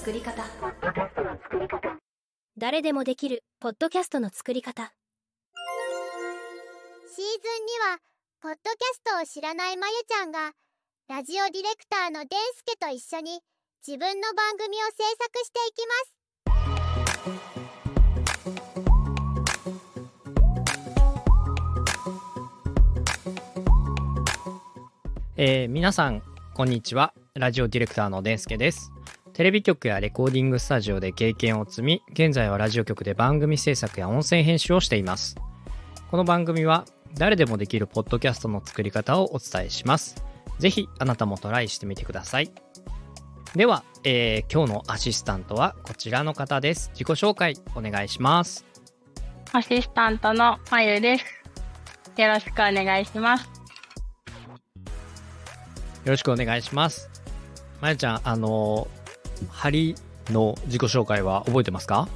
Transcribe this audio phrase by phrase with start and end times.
[0.00, 0.42] 作り方。
[2.56, 4.94] 誰でもできるポッドキャストの作り方。
[7.14, 7.26] シーズン
[7.66, 7.98] には
[8.40, 10.52] ポッドキャストを知らないまゆちゃんが
[11.06, 13.42] ラジオディレクターのでんすけと一緒に
[13.86, 16.16] 自分の番組を制作していきます。
[25.36, 26.22] えー皆さん
[26.54, 27.12] こんにちは。
[27.34, 28.90] ラジオディレクターのでんすけです
[29.32, 35.36] テレビ局やレコーディングスタジオで経験を積み現在はラジオ局で番組制作や音声編集をしています。
[36.10, 36.84] この番組は
[37.14, 40.24] 誰でもできるポッドキャストの作り方をお伝えします。
[40.58, 42.50] ぜひあなたもトライしてみてください。
[43.54, 46.90] では、えー今日のアシスタントはこちらの方です。
[46.92, 48.66] 自己紹介お願いします。
[49.52, 51.24] アシスタントのまゆです。
[52.20, 53.44] よろしくお願いします。
[53.44, 53.50] よ
[56.06, 57.08] ろしくお願いします。
[57.80, 58.99] まゆちゃんあのー
[59.48, 59.94] ハリ
[60.30, 62.08] の自己紹介は覚えてますか？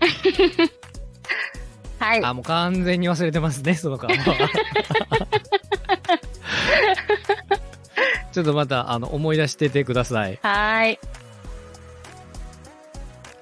[1.98, 2.24] はい。
[2.24, 4.16] あ、もう完全に忘れてますね、その顔は。
[8.32, 10.38] ちょっとまた、あの、思い出しててください。
[10.42, 10.98] はーい。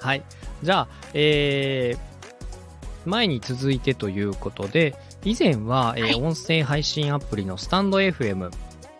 [0.00, 0.22] はい。
[0.62, 8.50] じゃあ、えー、前に続いてということで、以前は、えーはい音声配信アプリのスタンド FM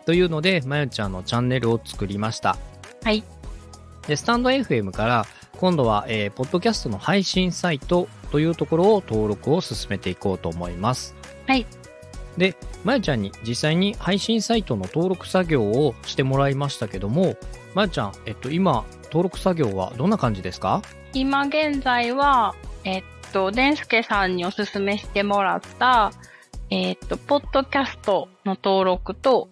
[0.05, 2.57] というので、まゆちゃんのチャンネルを作りました。
[3.03, 3.23] はい。
[4.07, 5.25] で、スタンド FM から、
[5.57, 11.15] 今度は、えー、ポッドキャストの配信サイトというところを登録を進めていこうと思います。
[11.47, 11.65] はい。
[12.37, 17.35] で、まゆちゃんに実際に配信サイトの登録作業をしてもらいましたけども、
[17.73, 20.81] まゆちゃん、えっと、今、登録作業はどんな感じですか？
[21.13, 26.11] 今現在は、えっと、でんすけさんにおすすめしてもらった、
[26.69, 29.49] えっと、ポッドキャストの登録と、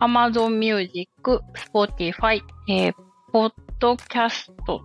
[0.00, 1.42] Amazon Music、
[1.72, 2.94] Spotify、えー、
[3.32, 3.52] ポッ
[3.82, 4.82] ドキャスト、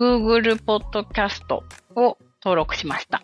[0.00, 1.62] Google ポッドキャスト
[1.94, 3.22] を登録しました。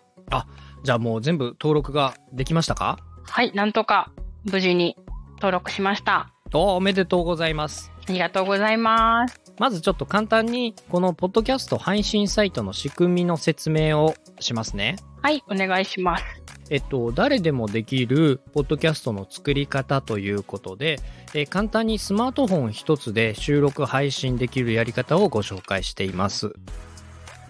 [0.83, 2.97] じゃあもう全部登録ができましたか？
[3.23, 4.13] はい、なんとか
[4.49, 4.95] 無事に
[5.35, 6.31] 登録しました。
[6.53, 7.91] おおめでとうございます。
[8.07, 9.41] ありがとうございます。
[9.59, 14.95] まずちょっと簡単に、このポッドキャスト配信サイトの仕組みの説明をしますね。
[15.21, 16.23] はい、お願いします。
[16.71, 20.99] えっと、誰でもできるポッドキャストの作り方ということで、
[21.33, 26.53] えー簡単にスマートフォン一つで収録配信できるやり方をご紹介しています。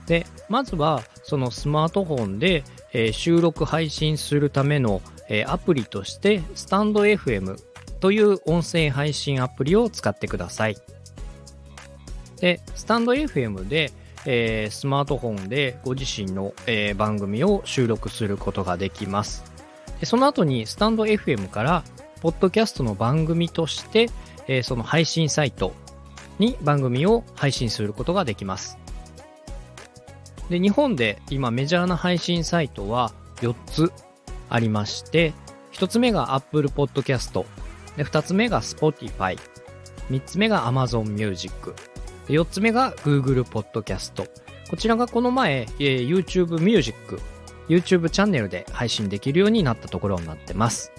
[0.08, 7.58] で、まずはそのスマートフォンで、えー収録配信するための、えーアプリとしてスタンド FM
[8.00, 10.78] という音声配信アプリを使ってください。
[12.40, 13.92] で、スタンド FM で、
[14.26, 19.44] えースマートフォンでご自身の、えー番組を収録することができます。
[20.00, 21.84] でその後にスタンド FM から、
[22.22, 24.10] ポッドキャストの番組として、
[24.48, 25.74] えーその配信サイト
[26.40, 28.78] に番組を配信することができます。
[30.50, 33.92] で、日本で今メジャーな配信サイトは4つ
[34.50, 35.34] ありまして、
[35.74, 37.46] 1つ目が Apple Podcast、
[37.96, 39.38] で2つ目が Spotify、
[40.10, 41.74] 3つ目が Amazon Music、
[42.32, 44.28] 4つ目が Google Podcast。
[44.70, 47.20] こちらがこの前、えー YouTube Music、
[47.68, 50.92] YouTube チャンネルで配信できるようになったところになってます。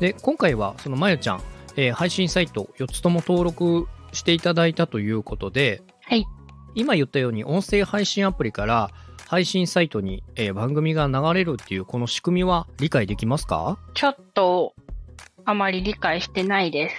[0.00, 1.42] で、今回はそのまゆちゃん、
[1.76, 6.26] えー配信サイト4つとも登録していただいたということで、はい。
[6.74, 8.90] 今言ったように音声配信アプリから
[9.28, 13.78] 配信サイトに、えー番組が流れるっていうこの仕組みは理解できますか？
[13.94, 14.74] ちょっと、
[15.46, 16.96] あまり理解してないです。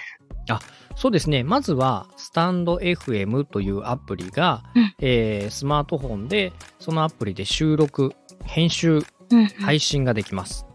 [0.96, 1.42] そうですね。
[1.42, 10.66] まずは、スタンド FM というアプリが、うんえースマートフォンで、そのアプリで収録、編集、うん、配信ができます。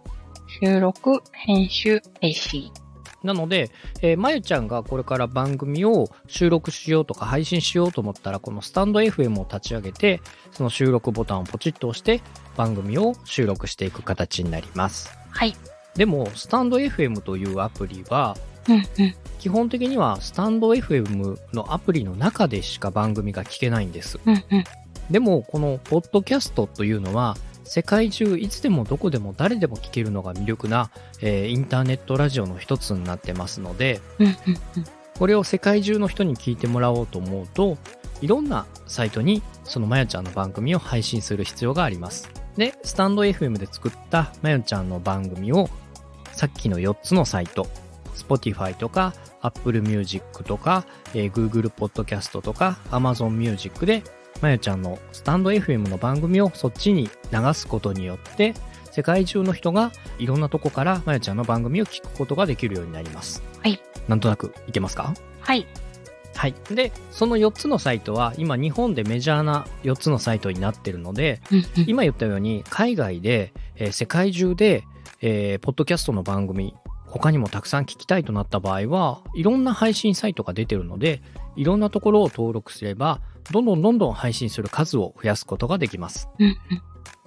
[0.61, 2.71] 収録、編集、配信。
[3.23, 3.69] なので、
[4.01, 10.21] えーまゆちゃんがこれから番組を収録しようとか配信しようと思ったら、このスタンド FM を立ち上げて、
[10.51, 12.21] その収録ボタンをポチッと押して、
[12.57, 15.17] 番組を収録していく形になります。
[15.31, 15.55] はい。
[15.95, 19.15] でも、スタンド FM というアプリは、うんうん。
[19.39, 24.19] 基本的にはスタンド FM のアプリの中でしか番組が聞けないんです。
[24.25, 24.63] うんうん。
[25.09, 30.91] でも、このポッドキャストというのは、世界中いつでもどこでも誰でも聞けるのが魅力な、
[31.21, 34.33] えーインターネットラジオの一つになってますので、うんうん
[34.77, 34.85] うん。
[35.17, 37.77] これを世界中の人に聞いてもらおうと思うと、
[38.21, 42.29] いろんなサイトにそのまやちゃんの番組を配信する必要があります。
[42.57, 45.69] で、スタンド FM で作ったまやちゃんの番組を、
[46.31, 47.67] さっきの4つのサイト、
[48.15, 54.03] Spotify とか Apple Music とか、えー Google Podcast とか Amazon Music で
[54.41, 58.53] まゆちゃんのスタンド FM の番組をそっちに流すことによって
[58.91, 63.43] 世界中の人がいろんなとこからまゆちゃんの番組を聞くことができるようになります。
[63.61, 63.79] はい。
[64.07, 65.13] なんとなくいけますか？
[65.41, 65.67] はい。
[66.35, 66.55] はい。
[66.71, 71.41] で、その4つのサイトは今日本でメジャーな4つのサイトになってるので、
[71.85, 74.83] 今言ったように海外で、えー世界中で、
[75.21, 76.75] えーポッドキャストの番組
[77.09, 81.21] 他にもたくさん聞きたいとなった場合はいろんな配信サイトが出てるので
[81.55, 83.21] いろんなところを登録すれば
[83.51, 86.29] どんどんどんどん配信する数を増やすことができます。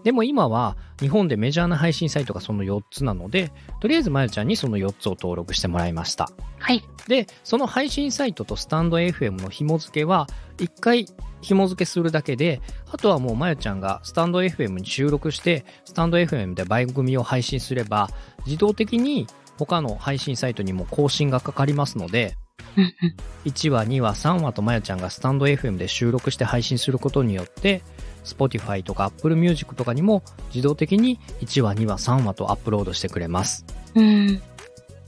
[0.04, 6.28] でも今は日本でメジャーな配信サイトがその4つなのでとりあえずまゆちゃんにその4つを登録してもらいました。
[6.58, 6.82] はい。
[7.08, 10.26] でその配信サイトとスタンド FM の紐付けは
[10.58, 11.06] 1回
[11.40, 18.08] 紐付けするだけであとはもうまゆちゃんがスタンド FM に収録してスタンド FM で番組を配信すれば
[18.46, 19.26] 自動的に
[19.58, 22.36] 他の配信サイトにも更新がかかりますので
[22.76, 27.82] うんうん1話2話3話とまゆちゃんがスタンド FM で収録して配信することによって
[28.24, 30.22] Spotify とか Apple Music とかにも
[30.54, 33.64] 自動的に1話2話3話とアップロードしてくれます
[33.94, 34.42] うん。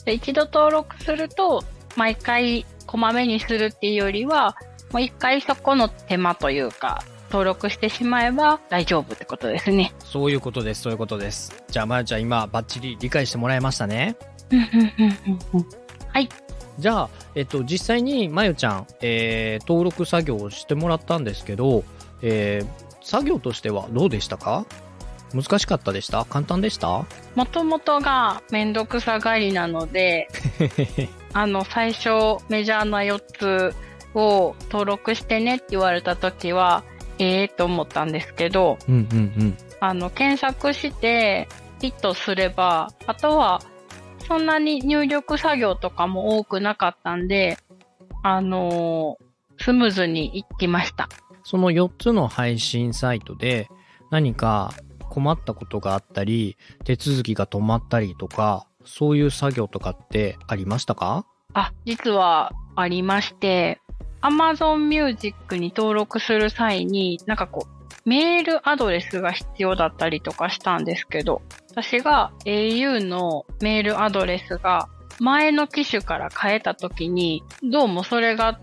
[0.04, 1.64] で一度登録すると、
[1.96, 4.56] 毎回こまめにするっていうよりは、
[4.92, 9.92] もう一回そこの手間というか、登録してしまえば大丈夫ってことですね。
[9.98, 14.14] そういうことですそういうことですじゃあまゆちゃん今バッチリ理解してもらえましたね
[16.12, 16.28] はい。
[16.78, 21.84] じゃあ、えっと、実際にまゆちゃん、えー登録作業をしてもらったんですけど、
[22.22, 24.64] えー作業としてはどうでしたか？
[25.34, 26.24] 難しかったでした？
[26.24, 27.04] 簡単でした？
[27.34, 30.28] もともとがめんどくさがりなので、
[31.34, 33.74] あの、最初メジャーな4つ
[34.14, 36.82] を登録してねって言われた時は、
[37.18, 39.56] ええと思ったんですけど、うんうんうん。
[39.80, 41.46] あの、検索して
[41.80, 43.60] ヒットすれば、あとは、
[44.26, 47.58] そんなに入力作業とかも多くなかったんで、
[48.22, 49.24] あのー
[49.56, 51.08] スムーズにいきました。
[51.44, 53.68] その4つの配信サイトで
[54.10, 54.72] 何か
[55.10, 61.24] 困ったことがあったり、手続きが止まったりとか、そういう作業とかってありましたか？
[61.52, 63.80] あ、実はありまして、
[64.22, 74.88] Amazon Music に登録する際に、なんかこう、メールアドレスが必要だったりとかしたんですけど、私が au のメールアドレスが
[75.20, 78.60] 前の機種から変えた時に、どうもそれが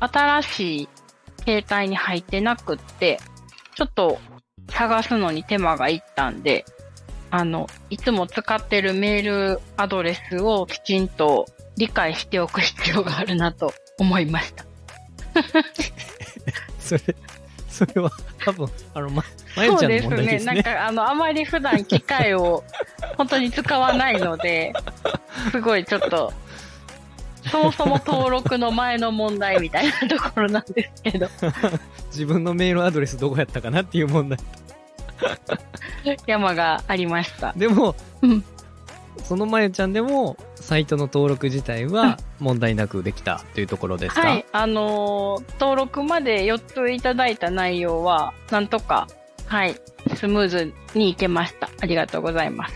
[0.00, 0.88] 新しい
[1.44, 3.18] 携帯に入ってなくって、
[3.74, 4.18] ちょっと
[4.68, 6.64] 探すのに手間がいったんで、
[7.30, 14.64] あの、いつも使ってるメールアドレスをきちんと理解しておく必要があるなと思いました。
[16.78, 17.00] それ、
[17.72, 18.10] それは
[18.44, 19.24] 多分、あの、ま、
[19.56, 20.54] まゆちゃんの問題ですね。
[20.54, 22.62] なんか、あの、あまり普段機械を
[23.16, 24.74] 本当に使わないので、
[25.50, 26.32] すごいちょっと、
[27.50, 31.28] そもそも登録の前の問題みたいなところなんですけど、
[32.12, 34.38] 自分のメールアドレスどこやったかなっていう問題。
[36.26, 37.52] 山がありました。
[37.56, 38.44] でも、うん
[39.24, 49.08] そのまゆちゃんでも、サイトの登録自体は問題なくできたというところですか、はい、あのー登録まで4ついただいた内容は、なんとか、
[49.46, 49.74] はい、
[50.14, 51.68] スムーズにいけました。
[51.80, 52.74] ありがとうございます。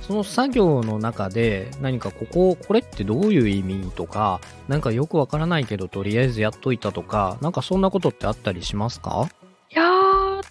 [0.00, 9.28] その作業の中で何かここ、これってどういう意味とか、なんかよくわからないけどとりあえずやっといたとか、なんかそんなことってあったりしますか？
[9.70, 10.42] いやー、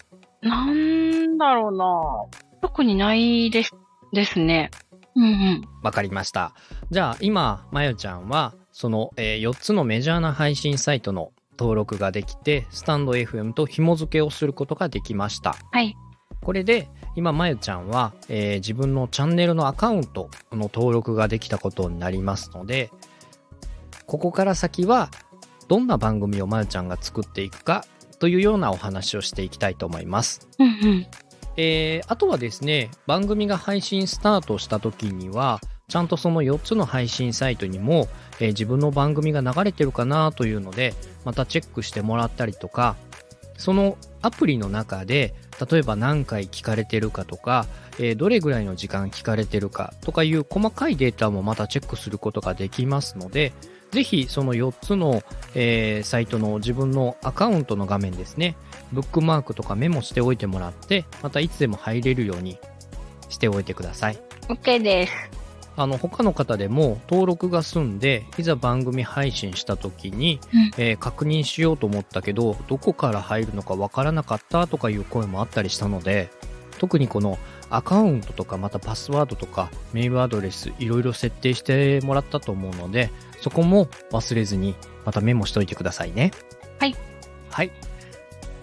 [0.42, 1.88] なんだろうな
[2.60, 3.74] 特にないです、
[4.12, 4.70] ですね。
[5.16, 5.68] うんうん。
[5.82, 6.52] わかりました。
[6.90, 15.56] じゃあ今、まゆちゃんは、その、え4つのメジャーな配信サイトの登録ができて、スタンド FM と紐付けをすることができました。
[15.72, 15.96] はい。
[16.42, 22.90] これで、今、まゆちゃんは、えー自分のチャンネルのアカウントの登録ができたことになりますので、
[24.06, 25.10] ここから先は、
[25.68, 27.84] どんな番組をまゆちゃんが作っていくか
[28.20, 30.48] というようなお話をしていきたいと思います。
[30.58, 31.06] うんうん。
[31.56, 38.08] えーあとはですね、番組が配信スタートした時には、ちゃんとその4つの配信サイトにも、
[38.40, 40.94] えー自分の番組が流れてるかなというので、
[41.24, 42.96] またチェックしてもらったりとか、
[43.56, 45.34] そのアプリの中で、
[45.70, 47.66] 例えば何回聞かれてるかとか、
[47.98, 53.52] えーどれぐらいの時間聞かれてるかとかいう細かいデータもまたチェックすることができますので、
[53.92, 55.22] ぜひその4つの、
[55.54, 58.56] えーサイトの自分のアカウントの画面ですね、
[58.92, 62.58] ブックマークとかメモしておいてもらって、またいつでも入れるように
[63.28, 64.18] しておいてください。
[64.48, 65.12] OK です。
[65.78, 76.30] あの、他の方でも登録が済んで、いざ番組配信した時に、うんえー確認しようと思ったけど、どこから入るのかわからなかったとかいう声もあったりしたので、
[76.78, 77.38] 特にこの
[77.70, 84.74] アカウントとかまたパスワードとかメールアドレスいろいろ設定してもらったと思うので、そこも忘れずに
[85.04, 86.30] またメモしておいてくださいね。
[86.78, 86.96] はい。
[87.50, 87.70] はい。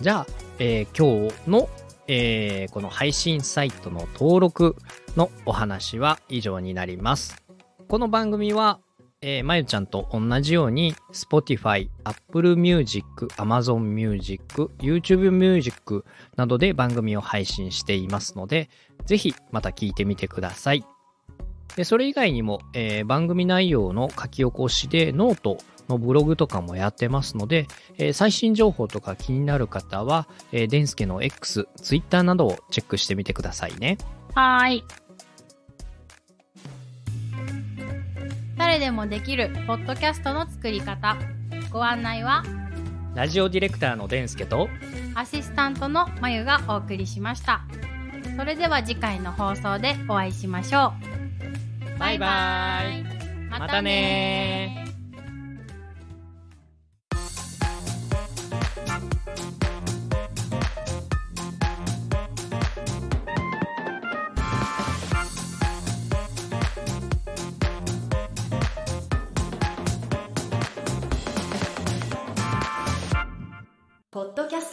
[0.01, 0.27] じゃあ、
[0.59, 1.69] えー今日の、
[2.07, 4.75] えーこの配信サイトの登録
[5.15, 7.43] のお話は以上になります。
[7.88, 8.79] この番組は、
[9.21, 16.03] えーまゆちゃんと同じように Spotify、Apple Music、Amazon Music、YouTube Music
[16.35, 18.69] などで番組を配信していますので、
[19.05, 20.83] ぜひまた聞いてみてください。
[21.75, 25.57] でそれ以外にも、えー番組内容の書き起こしでノート
[25.89, 33.97] のブログとかもやってますので、えー最新情報とか気になる方は、えー、デンスケの X、Twitter などをチェックしてみてくださいね。
[34.33, 34.83] はーい。
[38.57, 41.17] 誰でもできるポッドキャストの作り方。
[41.71, 42.43] ご案内は
[43.15, 44.69] ラジオディレクターのデンスケと、
[45.15, 47.61] アシスタントのまゆがお送りしました。
[48.37, 50.93] それでは次回の放送でお会いしましょ
[51.95, 51.99] う。
[51.99, 53.03] バイバイ。
[53.49, 54.82] またね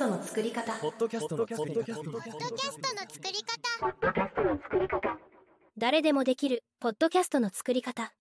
[0.00, 0.72] トの作り方。
[0.80, 1.82] ポッドキャストの作り方。
[1.82, 5.18] ポッドキャストの作り方。
[5.76, 8.14] 誰でもできるポッドキャストの作り方